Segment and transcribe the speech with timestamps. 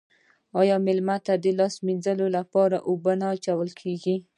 [0.59, 4.15] آیا میلمه ته د لاس مینځلو لپاره اوبه نه اچول کیږي؟